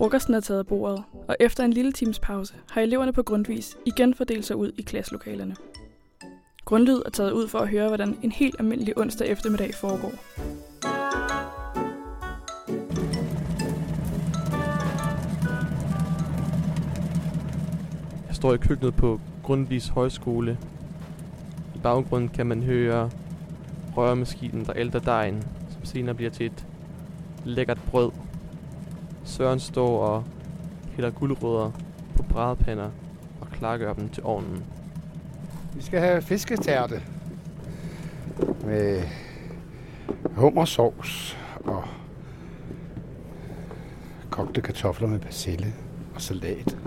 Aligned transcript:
Frokosten 0.00 0.34
er 0.34 0.40
taget 0.40 0.58
af 0.58 0.66
bordet, 0.66 1.02
og 1.28 1.36
efter 1.40 1.64
en 1.64 1.72
lille 1.72 1.92
times 1.92 2.18
pause 2.18 2.54
har 2.70 2.80
eleverne 2.80 3.12
på 3.12 3.22
grundvis 3.22 3.76
igen 3.86 4.14
fordelt 4.14 4.44
sig 4.44 4.56
ud 4.56 4.72
i 4.78 4.82
klasselokalerne. 4.82 5.56
Grundlyd 6.64 7.02
er 7.06 7.10
taget 7.10 7.32
ud 7.32 7.48
for 7.48 7.58
at 7.58 7.68
høre, 7.68 7.88
hvordan 7.88 8.18
en 8.22 8.32
helt 8.32 8.56
almindelig 8.58 8.98
onsdag 8.98 9.28
eftermiddag 9.28 9.74
foregår. 9.74 10.12
Jeg 18.26 18.36
står 18.36 18.54
i 18.54 18.56
køkkenet 18.56 18.94
på 18.94 19.20
Grundvis 19.42 19.88
Højskole. 19.88 20.58
I 21.74 21.78
baggrunden 21.78 22.28
kan 22.28 22.46
man 22.46 22.62
høre 22.62 23.10
rørmaskinen, 23.96 24.64
der 24.64 24.72
ælter 24.76 24.98
dejen, 24.98 25.42
som 25.70 25.84
senere 25.84 26.14
bliver 26.14 26.30
til 26.30 26.46
et 26.46 26.66
lækkert 27.44 27.78
brød. 27.90 28.10
Søren 29.30 29.60
står 29.60 30.04
og 30.04 30.24
hælder 30.92 31.10
guldrødder 31.10 31.70
på 32.16 32.22
brædpander 32.22 32.90
og 33.40 33.48
klargør 33.52 33.92
dem 33.92 34.08
til 34.08 34.22
ovnen. 34.22 34.64
Vi 35.74 35.82
skal 35.82 36.00
have 36.00 36.22
fisketærte 36.22 37.02
med 38.64 39.02
hummersovs 40.36 41.38
og 41.64 41.84
kogte 44.30 44.60
kartofler 44.60 45.08
med 45.08 45.18
persille 45.18 45.74
og 46.14 46.20
salat. 46.20 46.78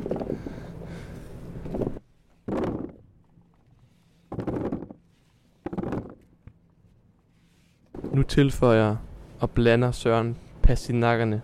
Nu 8.14 8.24
tilføjer 8.24 8.96
og 9.40 9.50
blander 9.50 9.92
Søren 9.92 10.38
pastinakkerne 10.64 11.42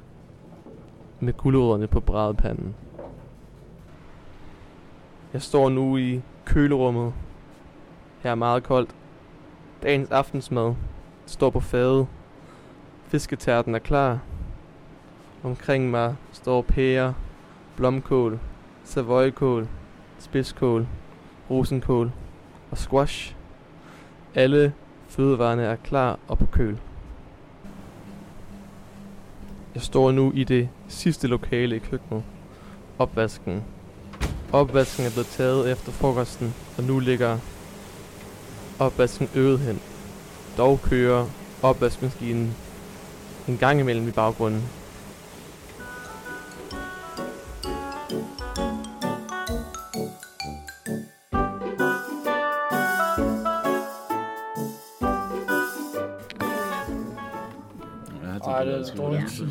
med 1.19 1.33
gulerødderne 1.33 1.87
på 1.87 1.99
brædepanden. 1.99 2.75
Jeg 5.33 5.41
står 5.41 5.69
nu 5.69 5.97
i 5.97 6.21
kølerummet. 6.45 7.13
Her 8.19 8.31
er 8.31 8.35
meget 8.35 8.63
koldt. 8.63 8.95
Dagens 9.83 10.11
aftensmad 10.11 10.75
står 11.25 11.49
på 11.49 11.59
fadet. 11.59 12.07
Fisketærten 13.07 13.75
er 13.75 13.79
klar. 13.79 14.19
Omkring 15.43 15.91
mig 15.91 16.15
står 16.31 16.61
pære, 16.61 17.13
blomkål, 17.75 18.39
savoykål, 18.83 19.67
spidskål, 20.19 20.87
rosenkål 21.49 22.11
og 22.71 22.77
squash. 22.77 23.35
Alle 24.35 24.73
fødevarene 25.07 25.63
er 25.63 25.75
klar 25.75 26.19
og 26.27 26.37
på 26.37 26.45
køl. 26.45 26.79
Jeg 29.73 29.81
står 29.81 30.11
nu 30.11 30.31
i 30.31 30.43
det 30.43 30.69
sidste 30.89 31.27
lokale 31.27 31.75
i 31.75 31.79
køkkenet. 31.79 32.23
Opvasken. 32.99 33.63
Opvasken 34.51 35.05
er 35.05 35.09
blevet 35.09 35.27
taget 35.27 35.71
efter 35.71 35.91
frokosten, 35.91 36.53
og 36.77 36.83
nu 36.83 36.99
ligger 36.99 37.39
opvasken 38.79 39.29
øvet 39.35 39.59
hen. 39.59 39.81
Dog 40.57 40.79
kører 40.81 41.27
opvaskemaskinen 41.61 42.55
en 43.47 43.57
gang 43.57 43.79
imellem 43.79 44.07
i 44.07 44.11
baggrunden. 44.11 44.63
Ej, 58.45 58.63
det 58.63 58.73
er 58.73 58.79
et 58.79 58.93
dårligt 58.97 59.43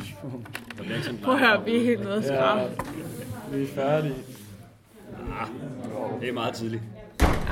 Ja. 0.84 0.94
tidspunkt. 0.94 1.22
Prøv 1.22 1.34
at 1.34 1.40
høre, 1.40 1.64
vi 1.64 1.76
er 1.76 1.80
helt 1.80 2.00
nede 2.00 2.34
Ja, 2.34 2.66
vi 3.52 3.62
er 3.62 3.66
færdige. 3.66 4.14
Det 6.20 6.28
er 6.28 6.32
meget 6.32 6.54
tidligt. 6.54 6.82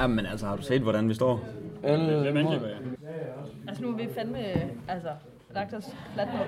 Ja, 0.01 0.07
men 0.07 0.27
altså, 0.27 0.47
har 0.47 0.57
du 0.57 0.63
set, 0.63 0.83
hvordan 0.83 1.09
vi 1.09 1.15
står? 1.15 1.45
Hvem 1.81 2.37
angriber 2.37 2.67
jeg? 2.67 2.77
Altså 3.69 3.83
nu 3.83 3.89
er 3.93 3.97
vi 3.97 4.09
fandme, 4.15 4.39
altså, 4.89 5.09
lagt 5.55 5.75
os 5.75 5.85
fladt 6.15 6.29
ned. 6.33 6.41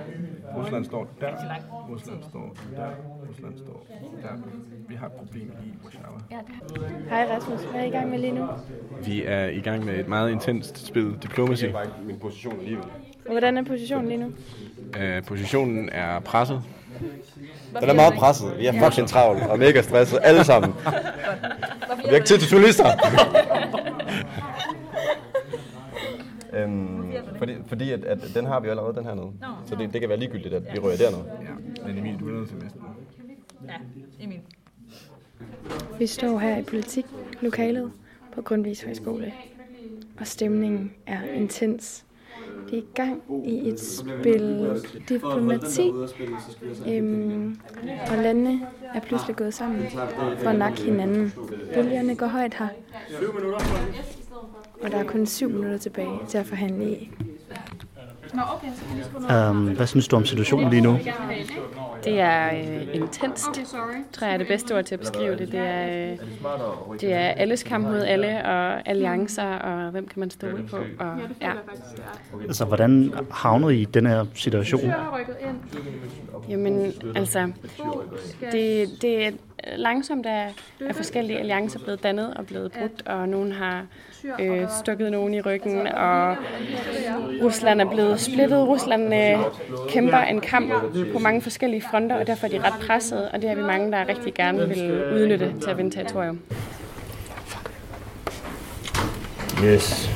Rusland 0.56 0.84
står 0.84 1.08
der. 1.20 1.34
Rusland 1.90 2.22
står 2.22 2.56
der. 2.76 2.90
Rusland 3.28 3.54
står 3.58 3.86
der. 4.22 4.28
Vi 4.88 4.94
har 4.94 5.06
et 5.06 5.12
problem 5.12 5.52
i 5.64 5.72
Warszawa. 5.84 6.42
Hej 7.08 7.28
Rasmus, 7.36 7.60
hvad 7.64 7.80
er 7.80 7.84
I 7.84 7.88
i 7.88 7.90
gang 7.90 8.10
med 8.10 8.18
lige 8.18 8.32
nu? 8.32 8.46
Vi 9.04 9.24
er 9.24 9.46
i 9.46 9.60
gang 9.60 9.84
med 9.84 9.98
et 9.98 10.08
meget 10.08 10.30
intenst 10.30 10.86
spil 10.86 11.18
Diplomacy. 11.22 11.64
min 12.06 12.18
position 12.18 12.58
alligevel. 12.58 12.84
Hvordan 13.30 13.56
er 13.56 13.64
positionen 13.64 14.08
lige 14.08 14.18
nu? 14.18 14.32
Uh, 14.96 15.24
positionen 15.26 15.88
er 15.92 16.20
presset. 16.20 16.62
Den 17.80 17.88
er 17.88 17.94
meget 17.94 18.14
presset. 18.14 18.58
Vi 18.58 18.66
er 18.66 18.84
fucking 18.84 19.08
travlt 19.08 19.42
og 19.42 19.58
mega 19.58 19.82
stresset 19.82 20.18
alle 20.22 20.44
sammen. 20.44 20.74
Og 21.90 21.98
vi 21.98 22.08
har 22.08 22.14
ikke 22.14 22.26
tid 22.26 22.38
til 22.38 22.50
journalister. 22.50 22.86
øhm, 26.52 27.12
fordi 27.38 27.54
fordi 27.66 27.92
at, 27.92 28.04
at, 28.04 28.18
den 28.34 28.46
har 28.46 28.60
vi 28.60 28.66
jo 28.66 28.70
allerede, 28.70 28.94
den 28.94 29.04
her 29.04 29.14
nede. 29.14 29.32
Så 29.66 29.74
det, 29.74 29.92
det 29.92 30.00
kan 30.00 30.08
være 30.08 30.18
ligegyldigt, 30.18 30.54
at 30.54 30.62
vi 30.72 30.78
rører 30.78 30.96
dernede. 30.96 31.24
Ja, 31.42 31.86
men 31.86 31.98
Emil, 31.98 32.20
du 32.20 32.28
er 32.28 32.32
nødt 32.32 32.48
til 32.48 32.58
næsten. 32.58 32.80
Ja, 33.68 33.74
Emil. 34.24 34.40
Vi 35.98 36.06
står 36.06 36.38
her 36.38 36.56
i 36.56 36.62
politiklokalet 36.62 37.92
på 38.34 38.42
Grundvis 38.42 38.82
Højskole, 38.82 39.32
og 40.20 40.26
stemningen 40.26 40.92
er 41.06 41.22
intens. 41.22 42.04
Det 42.70 42.78
er 42.78 42.82
i 42.82 42.86
gang 42.94 43.22
i 43.44 43.68
et 43.68 43.80
spil 43.80 44.70
diplomati, 45.08 45.90
øhm, 46.88 47.60
og 48.10 48.16
landene 48.22 48.60
er 48.94 49.00
pludselig 49.00 49.36
gået 49.36 49.54
sammen 49.54 49.86
for 50.38 50.48
at 50.50 50.58
nakke 50.58 50.82
hinanden. 50.82 51.32
Bølgerne 51.74 52.16
går 52.16 52.26
højt 52.26 52.54
her, 52.54 52.68
og 54.82 54.90
der 54.90 54.96
er 54.98 55.04
kun 55.04 55.26
syv 55.26 55.48
minutter 55.50 55.78
tilbage 55.78 56.18
til 56.28 56.38
at 56.38 56.46
forhandle 56.46 56.90
i. 56.90 57.10
Um, 59.50 59.76
hvad 59.76 59.86
synes 59.86 60.08
du 60.08 60.16
om 60.16 60.24
situationen 60.24 60.70
lige 60.70 60.80
nu? 60.80 60.98
Det 62.04 62.20
er 62.20 62.46
øh, 62.54 62.94
intenst, 62.94 63.46
tror 64.12 64.26
jeg 64.26 64.34
er 64.34 64.36
det 64.38 64.46
bedste 64.48 64.76
ord 64.76 64.84
til 64.84 64.94
at 64.94 65.00
beskrive 65.00 65.36
det. 65.36 65.52
Det 65.52 65.60
er, 65.60 66.10
øh, 66.12 66.18
det 67.00 67.12
er 67.12 67.18
alles 67.28 67.62
kamp 67.62 67.86
mod 67.86 68.00
alle, 68.00 68.44
og 68.44 68.88
alliancer, 68.88 69.54
og 69.54 69.90
hvem 69.90 70.08
kan 70.08 70.20
man 70.20 70.30
stole 70.30 70.66
på. 70.70 70.76
Og, 70.76 71.18
ja. 71.40 71.52
Altså, 72.46 72.64
hvordan 72.64 73.12
havnede 73.30 73.76
I 73.76 73.80
i 73.80 73.84
den 73.84 74.06
her 74.06 74.24
situation? 74.34 74.92
Jamen, 76.48 76.92
altså, 77.14 77.52
det, 78.52 78.88
det 79.02 79.26
er 79.26 79.30
langsomt, 79.76 80.26
at, 80.26 80.52
at 80.88 80.96
forskellige 80.96 81.38
alliancer 81.38 81.78
blevet 81.78 82.02
dannet 82.02 82.34
og 82.34 82.46
blevet 82.46 82.72
brudt, 82.72 83.06
og 83.06 83.28
nogen 83.28 83.52
har 83.52 83.86
øh, 84.40 84.66
stukket 84.80 85.12
nogen 85.12 85.34
i 85.34 85.40
ryggen, 85.40 85.86
og 85.86 86.36
Rusland 87.42 87.80
er 87.80 87.90
blevet 87.90 88.20
splittet. 88.20 88.68
Rusland 88.68 89.14
øh, 89.14 89.38
kæmper 89.88 90.18
en 90.18 90.40
kamp 90.40 90.72
på 91.12 91.18
mange 91.18 91.42
forskellige 91.42 91.82
fronter, 91.90 92.16
og 92.16 92.26
derfor 92.26 92.46
er 92.46 92.50
de 92.50 92.60
ret 92.60 92.86
presset, 92.86 93.28
og 93.28 93.42
det 93.42 93.50
er 93.50 93.54
vi 93.54 93.62
mange, 93.62 93.92
der 93.92 94.08
rigtig 94.08 94.34
gerne 94.34 94.68
vil 94.68 95.04
udnytte 95.14 95.54
til 95.60 95.70
at 95.70 95.78
vinde 95.78 95.90
territorium. 95.90 96.40
Yes. 99.64 100.10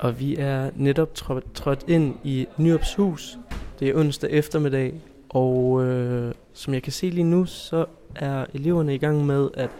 Og 0.00 0.20
vi 0.20 0.36
er 0.36 0.70
netop 0.76 1.14
trådt, 1.14 1.54
trådt 1.54 1.84
ind 1.88 2.14
i 2.24 2.46
Nyrups 2.56 2.94
hus. 2.94 3.38
Det 3.80 3.88
er 3.88 3.94
onsdag 3.94 4.30
eftermiddag, 4.30 4.94
og 5.28 5.84
øh, 5.84 6.34
som 6.52 6.74
jeg 6.74 6.82
kan 6.82 6.92
se 6.92 7.10
lige 7.10 7.24
nu, 7.24 7.46
så 7.46 7.84
er 8.14 8.46
eleverne 8.54 8.94
i 8.94 8.98
gang 8.98 9.26
med 9.26 9.48
at, 9.54 9.70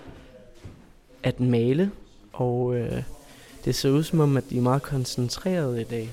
at 1.22 1.40
male. 1.40 1.90
Og 2.32 2.76
øh, 2.76 3.02
det 3.64 3.74
ser 3.74 3.90
ud 3.90 4.02
som 4.02 4.20
om, 4.20 4.36
at 4.36 4.44
de 4.50 4.58
er 4.58 4.62
meget 4.62 4.82
koncentrerede 4.82 5.80
i 5.80 5.84
dag. 5.84 6.10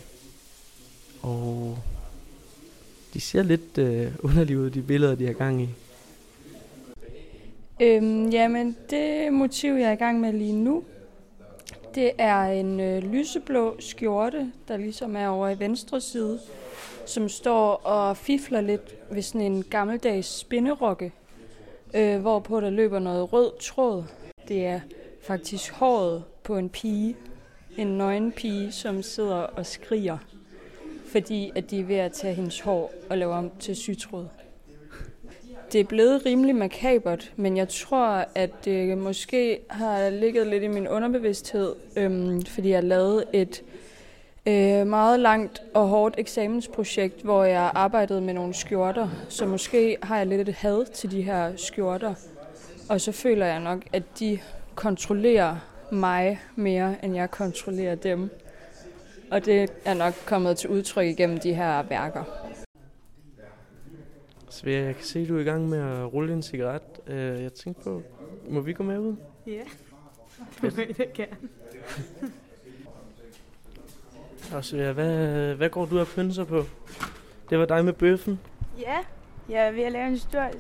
Og 1.22 1.78
de 3.14 3.22
ser 3.22 3.44
lidt 3.44 3.78
øh, 3.78 4.12
underlige 4.20 4.60
ud, 4.60 4.70
de 4.70 4.82
billeder, 4.82 5.16
de 5.16 5.26
har 5.26 5.34
gang 5.34 5.62
i. 5.62 5.70
Øhm, 7.82 8.30
jamen, 8.30 8.76
det 8.90 9.34
motiv, 9.34 9.74
jeg 9.74 9.90
er 9.90 9.92
i 9.92 9.96
gang 9.96 10.20
med 10.20 10.34
lige 10.34 10.54
nu, 10.54 10.84
det 11.98 12.12
er 12.18 12.42
en 12.42 12.80
øh, 12.80 13.04
lyseblå 13.04 13.76
skjorte, 13.80 14.52
der 14.68 14.78
ligesom 14.78 15.16
er 15.16 15.28
over 15.28 15.50
i 15.50 15.60
venstre 15.60 16.02
side, 16.02 16.40
som 17.06 17.30
står 17.30 17.74
og 17.74 18.18
fifler 18.18 18.62
lidt 18.62 18.96
ved 19.12 19.22
sådan 19.22 19.42
en 19.42 19.64
gammeldags 19.64 20.40
spinderokke, 20.40 21.12
øh, 21.94 22.20
hvorpå 22.20 22.62
der 22.62 22.70
løber 22.70 23.00
noget 23.00 23.34
rød 23.34 23.52
tråd. 23.62 24.04
Det 24.48 24.66
er 24.66 24.80
faktisk 25.24 25.72
håret 25.72 26.24
på 26.44 26.58
en 26.58 26.70
pige, 26.70 27.16
en 27.78 27.98
nøgen 27.98 28.32
pige, 28.32 28.72
som 28.72 29.04
sidder 29.04 29.36
og 29.36 29.66
skriger, 29.66 30.18
fordi 31.12 31.52
at 31.56 31.72
de 31.72 31.80
er 31.80 31.84
ved 31.84 31.96
at 31.96 32.12
tage 32.12 32.34
hendes 32.34 32.60
hår 32.60 32.92
og 33.10 33.18
lave 33.18 33.34
om 33.34 33.52
til 33.60 33.76
sytråd 33.76 34.28
det 35.72 35.80
er 35.80 35.84
blevet 35.84 36.26
rimelig 36.26 36.56
makabert, 36.56 37.32
men 37.36 37.58
jeg 37.58 37.70
tror, 37.70 38.26
at 38.36 38.66
det 38.66 38.98
måske 38.98 39.60
har 39.70 40.10
ligget 40.10 40.48
lidt 40.48 40.64
i 40.64 40.68
min 40.68 40.88
underbevidsthed, 40.88 41.76
øhm, 41.96 42.46
fordi 42.46 42.70
jeg 42.70 42.84
lavede 42.84 43.24
et 43.34 43.64
øh, 44.46 44.88
meget 44.88 45.20
langt 45.20 45.62
og 45.74 45.88
hårdt 45.88 46.16
eksamensprojekt, 46.18 47.22
hvor 47.22 47.44
jeg 47.44 47.72
arbejdede 47.74 48.22
med 48.22 48.34
nogle 48.34 48.54
skjorter, 48.54 49.10
så 49.30 49.46
måske 49.46 49.98
har 50.04 50.18
jeg 50.18 50.28
lidt 50.28 50.50
et 50.50 50.56
had 50.56 50.86
til 50.86 51.12
de 51.12 51.22
her 51.22 51.52
skjorter, 51.56 52.14
og 52.90 53.02
så 53.02 53.12
føler 53.12 53.46
jeg 53.46 53.60
nok, 53.60 53.82
at 53.94 54.04
de 54.20 54.40
kontrollerer 54.76 55.56
mig 55.92 56.40
mere, 56.56 56.96
end 57.04 57.16
jeg 57.16 57.32
kontrollerer 57.32 57.96
dem. 57.96 58.30
Og 59.32 59.46
det 59.46 59.72
er 59.86 59.94
nok 59.94 60.14
kommet 60.26 60.58
til 60.58 60.70
udtryk 60.70 61.06
igennem 61.06 61.40
de 61.40 61.54
her 61.54 61.84
værker. 61.84 62.47
Svea, 64.50 64.86
jeg 64.86 64.96
kan 64.96 65.06
se, 65.06 65.20
at 65.20 65.28
du 65.28 65.36
er 65.36 65.40
i 65.40 65.44
gang 65.44 65.70
med 65.70 65.80
at 65.80 66.14
rulle 66.14 66.34
en 66.34 66.44
cigaret. 66.44 66.82
Uh, 67.08 67.14
jeg 67.16 67.54
tænkte 67.54 67.84
på, 67.84 68.02
må 68.50 68.60
vi 68.60 68.74
gå 68.74 68.84
med 68.84 69.00
ud? 69.00 69.16
Ja, 69.48 69.64
det 70.62 70.78
vil 70.78 70.96
jeg 70.98 71.08
gerne. 71.14 71.38
Og 74.54 74.66
Svea, 74.66 74.92
hvad, 74.92 75.56
hvad 75.56 75.70
går 75.70 75.86
du 75.86 76.00
og 76.00 76.08
pynser 76.08 76.44
på? 76.44 76.64
Det 77.50 77.60
var 77.60 77.66
dig 77.66 77.86
med 77.86 77.94
bøffen. 77.94 78.40
Ja, 78.80 78.98
jeg 79.50 79.68
er 79.68 79.72
ved 79.72 79.84
at 79.84 79.92
lave 79.92 80.08
en 80.08 80.18
stor 80.18 80.52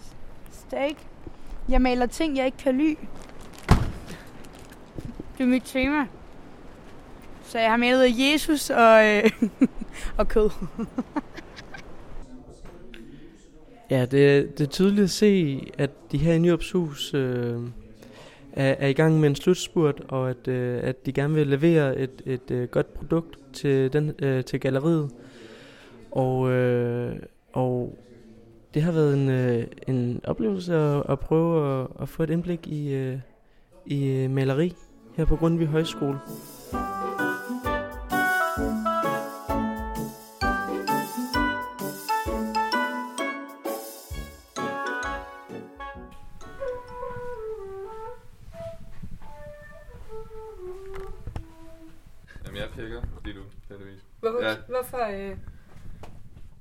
steak. 0.51 0.95
Jeg 1.69 1.81
maler 1.81 2.05
ting, 2.05 2.37
jeg 2.37 2.45
ikke 2.45 2.57
kan 2.57 2.77
lide. 2.77 2.95
Det 5.37 5.43
er 5.43 5.47
mit 5.47 5.63
tema. 5.65 6.07
Så 7.43 7.59
jeg 7.59 7.69
har 7.69 7.77
malet 7.77 8.31
Jesus 8.31 8.69
og, 8.69 9.05
øh, 9.05 9.31
og 10.19 10.27
kød. 10.27 10.49
Ja, 13.89 14.01
det, 14.01 14.57
det 14.57 14.61
er 14.61 14.69
tydeligt 14.69 15.03
at 15.03 15.09
se, 15.09 15.61
at 15.77 15.89
de 16.11 16.17
her 16.17 16.33
i 16.33 16.39
Nyrups 16.39 16.71
hus 16.71 17.13
øh, 17.13 17.61
er, 18.53 18.75
er 18.79 18.87
i 18.87 18.93
gang 18.93 19.19
med 19.19 19.29
en 19.29 19.35
slutspurt, 19.35 20.01
og 20.07 20.29
at, 20.29 20.47
øh, 20.47 20.79
at 20.83 21.05
de 21.05 21.13
gerne 21.13 21.33
vil 21.33 21.47
levere 21.47 21.97
et, 21.97 22.21
et 22.25 22.51
øh, 22.51 22.67
godt 22.67 22.93
produkt 22.93 23.39
til, 23.53 23.93
den, 23.93 24.13
øh, 24.19 24.43
til 24.43 24.59
galleriet. 24.59 25.11
Og, 26.11 26.51
øh, 26.51 27.15
og 27.53 27.97
det 28.73 28.81
har 28.81 28.91
været 28.91 29.13
en, 29.13 29.29
øh, 29.29 29.67
en 29.87 30.21
oplevelse 30.23 30.75
at, 30.75 31.03
at 31.09 31.19
prøve 31.19 31.81
at, 31.81 31.87
at 32.01 32.09
få 32.09 32.23
et 32.23 32.29
indblik 32.29 32.67
i, 32.67 32.93
øh, 32.93 33.17
i 33.85 34.07
øh, 34.07 34.31
maleri 34.31 34.73
her 35.17 35.25
på 35.25 35.35
Grundtvig 35.35 35.67
Højskole. 35.67 36.19
Jamen, 52.57 52.69
jeg 52.69 52.75
pjekker 52.75 53.01
lige 53.25 53.35
nu, 53.37 53.43
heldigvis. 53.69 54.05
Hvorfor, 54.19 54.41
Ja. 54.43 54.55
hvorfor, 54.67 55.29
øh, 55.31 55.37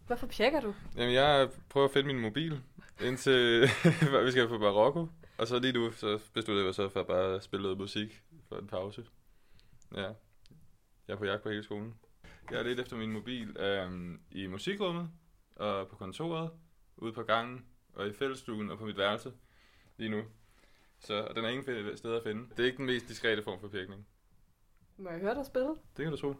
hvorfor 0.06 0.26
pjekker 0.26 0.60
du? 0.60 0.74
Jamen, 0.96 1.14
jeg 1.14 1.50
prøver 1.68 1.86
at 1.86 1.92
finde 1.92 2.06
min 2.06 2.20
mobil, 2.22 2.62
indtil 3.04 3.62
vi 4.24 4.30
skal 4.30 4.48
på 4.48 4.58
Marokko. 4.58 5.08
Og 5.38 5.46
så 5.46 5.58
lige 5.58 5.72
nu, 5.72 5.92
så 5.92 6.18
besluttede 6.32 6.58
jeg 6.58 6.64
mig 6.66 6.74
så 6.74 6.88
for 6.88 7.00
at 7.00 7.06
bare 7.06 7.40
spille 7.40 7.62
noget 7.62 7.78
musik 7.78 8.22
for 8.48 8.56
en 8.58 8.66
pause. 8.66 9.04
Ja. 9.94 10.02
Jeg 11.08 11.14
er 11.14 11.16
på 11.16 11.24
jagt 11.24 11.42
på 11.42 11.48
hele 11.50 11.62
skolen. 11.64 11.94
Jeg 12.50 12.58
er 12.58 12.62
lidt 12.62 12.80
efter 12.80 12.96
min 12.96 13.12
mobil 13.12 13.56
øhm, 13.60 14.20
i 14.30 14.46
musikrummet, 14.46 15.10
og 15.56 15.88
på 15.88 15.96
kontoret, 15.96 16.50
ude 16.96 17.12
på 17.12 17.22
gangen, 17.22 17.64
og 17.92 18.06
i 18.08 18.12
fællesstuen 18.12 18.70
og 18.70 18.78
på 18.78 18.84
mit 18.84 18.96
værelse 18.98 19.32
lige 19.96 20.10
nu. 20.10 20.22
Så 21.00 21.14
og 21.22 21.34
den 21.36 21.44
er 21.44 21.48
ingen 21.48 21.96
sted 21.96 22.14
at 22.14 22.22
finde. 22.22 22.48
Det 22.50 22.60
er 22.60 22.64
ikke 22.66 22.76
den 22.76 22.86
mest 22.86 23.08
diskrete 23.08 23.42
form 23.42 23.60
for 23.60 23.68
pjekning. 23.68 24.06
Må 24.98 25.10
jeg 25.10 25.20
høre 25.20 25.34
dig 25.34 25.46
spille? 25.46 25.68
Det 25.96 26.04
kan 26.04 26.12
du 26.12 26.16
tro. 26.16 26.34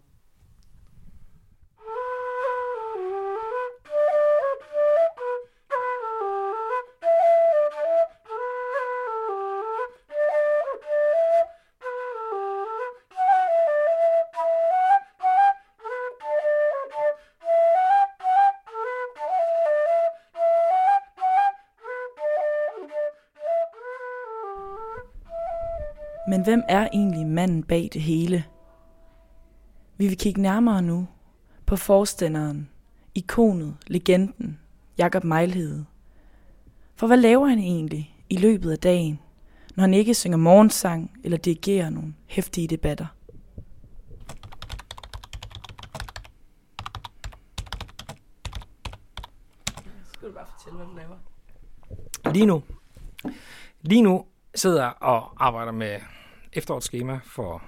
Men 26.29 26.45
hvem 26.45 26.63
er 26.69 26.89
egentlig 26.93 27.27
manden 27.27 27.63
bag 27.63 27.89
det 27.93 28.03
hele? 28.03 28.45
Vi 29.97 30.07
vil 30.07 30.19
kigge 30.19 30.43
nærmere 30.43 30.83
nu 30.83 31.09
på 31.67 31.77
forstanderen, 31.77 32.69
ikonet, 33.15 33.77
legenden, 33.87 34.59
Jakob 34.99 35.25
Mejlhede. 35.25 35.87
For 36.97 37.07
hvad 37.07 37.17
laver 37.17 37.47
han 37.47 37.59
egentlig 37.59 38.17
i 38.31 38.37
løbet 38.37 38.71
af 38.71 38.79
dagen, 38.79 39.21
når 39.77 39.83
han 39.83 39.95
ikke 39.95 40.15
synger 40.15 40.39
morgensang 40.39 41.21
eller 41.25 41.39
dirigerer 41.39 41.91
nogle 41.91 42.15
hæftige 42.27 42.69
debatter? 42.69 43.07
Skal 50.13 50.29
du 50.29 50.35
bare 50.35 50.47
fortælle, 50.59 50.77
hvad 50.77 50.87
du 50.87 50.95
laver? 50.97 51.17
Lige 52.33 52.47
nu, 52.47 52.63
lige 53.83 54.03
nu 54.03 54.25
sidder 54.57 54.85
og 54.85 55.33
arbejder 55.37 55.73
med 55.73 56.01
efterårsskema 56.53 57.21
for 57.25 57.63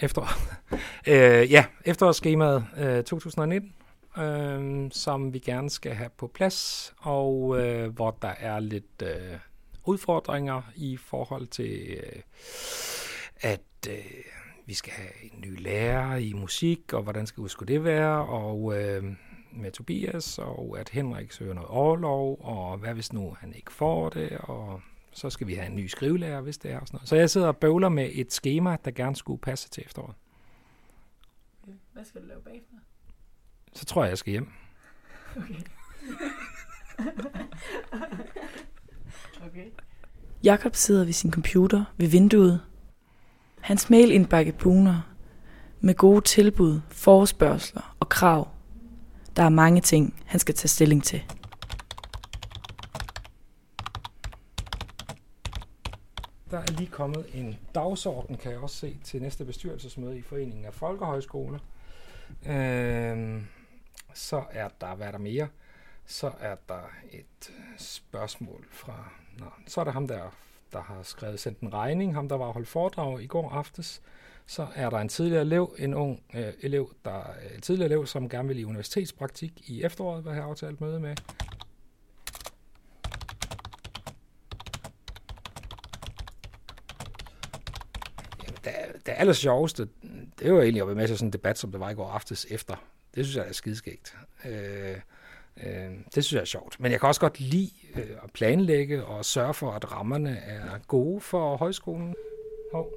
efteråret. 0.00 0.58
øh, 1.12 1.52
ja, 1.52 1.64
efterårsskemaet 1.84 2.66
øh, 2.78 3.04
2019, 3.04 3.72
øh, 4.18 4.90
som 4.92 5.32
vi 5.32 5.38
gerne 5.38 5.70
skal 5.70 5.92
have 5.92 6.10
på 6.18 6.26
plads, 6.26 6.92
og 6.98 7.56
øh, 7.60 7.94
hvor 7.94 8.10
der 8.22 8.34
er 8.38 8.60
lidt 8.60 9.02
øh, 9.02 9.38
udfordringer 9.84 10.62
i 10.76 10.96
forhold 10.96 11.46
til, 11.46 11.98
øh, 12.02 12.22
at 13.40 13.60
øh, 13.88 13.96
vi 14.66 14.74
skal 14.74 14.92
have 14.92 15.32
en 15.32 15.40
ny 15.40 15.62
lærer 15.62 16.16
i 16.16 16.32
musik, 16.32 16.92
og 16.92 17.02
hvordan 17.02 17.26
skal 17.26 17.48
skulle 17.48 17.74
det 17.74 17.84
være, 17.84 18.26
og 18.26 18.82
øh, 18.82 19.04
med 19.52 19.72
Tobias, 19.72 20.38
og 20.38 20.76
at 20.78 20.88
Henrik 20.88 21.32
søger 21.32 21.54
noget 21.54 21.70
overlov, 21.70 22.38
og 22.40 22.78
hvad 22.78 22.94
hvis 22.94 23.12
nu 23.12 23.36
han 23.40 23.52
ikke 23.54 23.72
får 23.72 24.08
det, 24.08 24.38
og 24.38 24.80
så 25.16 25.30
skal 25.30 25.46
vi 25.46 25.54
have 25.54 25.66
en 25.66 25.76
ny 25.76 25.86
skrivelærer, 25.86 26.40
hvis 26.40 26.58
det 26.58 26.70
er. 26.70 26.80
Og 26.80 26.86
sådan 26.86 26.96
noget. 26.96 27.08
Så 27.08 27.16
jeg 27.16 27.30
sidder 27.30 27.46
og 27.46 27.56
bøvler 27.56 27.88
med 27.88 28.10
et 28.12 28.32
schema, 28.32 28.76
der 28.84 28.90
gerne 28.90 29.16
skulle 29.16 29.40
passe 29.40 29.68
til 29.68 29.82
efteråret. 29.86 30.14
Hvad 31.92 32.04
skal 32.04 32.22
du 32.22 32.26
lave 32.26 32.40
bagefter? 32.40 32.74
Så 33.72 33.84
tror 33.84 34.04
jeg, 34.04 34.10
jeg 34.10 34.18
skal 34.18 34.30
hjem. 34.30 34.48
Okay. 35.36 35.54
okay. 39.46 39.66
Jakob 40.44 40.74
sidder 40.74 41.04
ved 41.04 41.12
sin 41.12 41.32
computer 41.32 41.84
ved 41.96 42.08
vinduet. 42.08 42.60
Hans 43.60 43.90
mailindbakke 43.90 44.52
buner 44.52 45.14
med 45.80 45.94
gode 45.94 46.20
tilbud, 46.20 46.80
forespørgseler 46.88 47.96
og 48.00 48.08
krav. 48.08 48.48
Der 49.36 49.42
er 49.42 49.48
mange 49.48 49.80
ting, 49.80 50.22
han 50.26 50.40
skal 50.40 50.54
tage 50.54 50.68
stilling 50.68 51.04
til. 51.04 51.22
Der 56.50 56.58
er 56.58 56.65
lige 56.76 56.90
kommet 56.90 57.26
en 57.34 57.58
dagsorden, 57.74 58.36
kan 58.36 58.52
jeg 58.52 58.60
også 58.60 58.76
se, 58.76 58.98
til 59.04 59.22
næste 59.22 59.44
bestyrelsesmøde 59.44 60.18
i 60.18 60.22
Foreningen 60.22 60.64
af 60.64 60.74
Folkehøjskoler. 60.74 61.58
Øhm, 62.46 63.46
så 64.14 64.44
er 64.50 64.68
der, 64.80 64.94
hvad 64.94 65.06
er 65.06 65.10
der 65.10 65.18
mere? 65.18 65.48
Så 66.06 66.30
er 66.40 66.56
der 66.68 66.90
et 67.12 67.52
spørgsmål 67.78 68.66
fra, 68.70 69.10
nå, 69.38 69.46
så 69.66 69.80
er 69.80 69.84
der 69.84 69.92
ham 69.92 70.08
der, 70.08 70.34
der 70.72 70.80
har 70.80 71.02
skrevet, 71.02 71.40
sendt 71.40 71.60
en 71.60 71.72
regning, 71.72 72.14
ham 72.14 72.28
der 72.28 72.36
var 72.36 72.52
holdt 72.52 72.68
foredrag 72.68 73.22
i 73.22 73.26
går 73.26 73.50
aftes. 73.50 74.02
Så 74.46 74.66
er 74.74 74.90
der 74.90 74.98
en 74.98 75.08
tidligere 75.08 75.42
elev, 75.42 75.74
en 75.78 75.94
ung 75.94 76.22
øh, 76.34 76.52
elev, 76.60 76.92
der 77.04 77.22
en 77.54 77.60
tidligere 77.60 77.86
elev, 77.86 78.06
som 78.06 78.28
gerne 78.28 78.48
vil 78.48 78.58
i 78.58 78.64
universitetspraktik 78.64 79.70
i 79.70 79.82
efteråret, 79.82 80.22
hvad 80.22 80.32
jeg 80.32 80.42
har 80.42 80.50
aftalt 80.50 80.80
møde 80.80 81.00
med. 81.00 81.16
det, 88.66 89.05
det 89.05 89.05
aller 89.16 89.32
sjoveste, 89.32 89.88
det 90.38 90.52
var 90.52 90.60
egentlig 90.62 90.80
at 90.80 90.86
være 90.86 90.96
med 90.96 91.08
til 91.08 91.18
sådan 91.18 91.28
en 91.28 91.32
debat, 91.32 91.58
som 91.58 91.72
der 91.72 91.78
var 91.78 91.90
i 91.90 91.94
går 91.94 92.08
aftes 92.10 92.46
efter. 92.50 92.74
Det 93.14 93.24
synes 93.24 93.36
jeg 93.36 93.48
er 93.48 93.52
skideskægt. 93.52 94.16
Øh, 94.44 94.96
øh, 95.66 95.90
det 96.14 96.24
synes 96.24 96.32
jeg 96.32 96.40
er 96.40 96.44
sjovt. 96.44 96.80
Men 96.80 96.92
jeg 96.92 97.00
kan 97.00 97.08
også 97.08 97.20
godt 97.20 97.40
lide 97.40 97.70
øh, 97.94 98.10
at 98.22 98.30
planlægge 98.32 99.04
og 99.04 99.24
sørge 99.24 99.54
for, 99.54 99.72
at 99.72 99.92
rammerne 99.92 100.36
er 100.36 100.78
gode 100.88 101.20
for 101.20 101.56
højskolen. 101.56 102.14
Hov. 102.72 102.92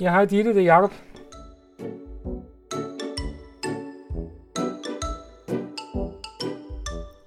Ja, 0.00 0.10
hej 0.10 0.24
Ditte, 0.24 0.54
det 0.54 0.62
er 0.62 0.74
Jacob. 0.74 0.92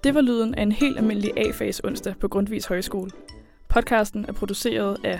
Det 0.03 0.09
Det 0.09 0.15
var 0.15 0.21
lyden 0.21 0.55
af 0.55 0.61
en 0.61 0.71
helt 0.71 0.97
almindelig 0.97 1.37
A-fase 1.37 1.85
onsdag 1.85 2.15
på 2.19 2.27
Grundvis 2.27 2.65
Højskole. 2.65 3.11
Podcasten 3.67 4.25
er 4.27 4.33
produceret 4.33 4.97
af 5.03 5.19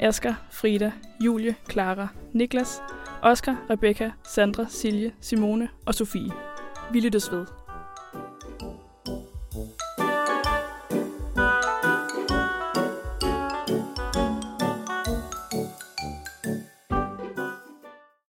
Asger, 0.00 0.34
Frida, 0.50 0.92
Julie, 1.24 1.54
Clara, 1.68 2.08
Niklas, 2.32 2.82
Oscar, 3.22 3.56
Rebecca, 3.70 4.10
Sandra, 4.24 4.66
Silje, 4.68 5.12
Simone 5.20 5.68
og 5.86 5.94
Sofie. 5.94 6.32
Vi 6.92 7.00
lyttes 7.00 7.32
ved. 7.32 7.61